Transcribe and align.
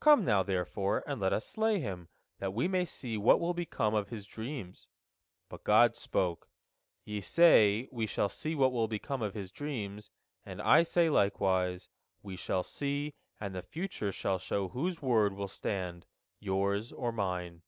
Come 0.00 0.24
now, 0.24 0.42
therefore, 0.42 1.04
and 1.06 1.20
let 1.20 1.34
us 1.34 1.46
slay 1.46 1.80
him, 1.80 2.08
that 2.38 2.54
we 2.54 2.66
may 2.66 2.86
see 2.86 3.18
what 3.18 3.38
will 3.38 3.52
become 3.52 3.92
of 3.94 4.08
his 4.08 4.24
dreams." 4.24 4.88
But 5.50 5.64
God 5.64 5.94
spoke: 5.94 6.48
"Ye 7.04 7.20
say, 7.20 7.86
We 7.92 8.06
shall 8.06 8.30
see 8.30 8.54
what 8.54 8.72
will 8.72 8.88
become 8.88 9.20
of 9.20 9.34
his 9.34 9.50
dreams, 9.50 10.08
and 10.46 10.62
I 10.62 10.82
say 10.82 11.10
likewise, 11.10 11.90
We 12.22 12.36
shall 12.36 12.62
see, 12.62 13.12
and 13.38 13.54
the 13.54 13.60
future 13.60 14.12
shall 14.12 14.38
show 14.38 14.68
whose 14.68 15.02
word 15.02 15.34
will 15.34 15.46
stand, 15.46 16.06
yours 16.40 16.90
or 16.90 17.12
Mine." 17.12 17.60